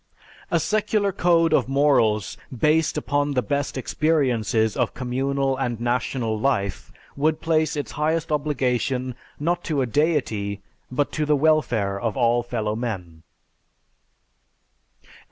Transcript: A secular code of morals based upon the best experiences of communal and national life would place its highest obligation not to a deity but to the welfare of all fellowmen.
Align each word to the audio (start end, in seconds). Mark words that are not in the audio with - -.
A 0.49 0.59
secular 0.59 1.11
code 1.11 1.53
of 1.53 1.69
morals 1.69 2.35
based 2.57 2.97
upon 2.97 3.35
the 3.35 3.43
best 3.43 3.77
experiences 3.77 4.75
of 4.75 4.95
communal 4.95 5.55
and 5.55 5.79
national 5.79 6.39
life 6.39 6.91
would 7.15 7.39
place 7.39 7.75
its 7.75 7.91
highest 7.91 8.31
obligation 8.31 9.13
not 9.39 9.63
to 9.65 9.83
a 9.83 9.85
deity 9.85 10.63
but 10.91 11.11
to 11.11 11.27
the 11.27 11.35
welfare 11.35 11.99
of 11.99 12.17
all 12.17 12.41
fellowmen. 12.41 13.21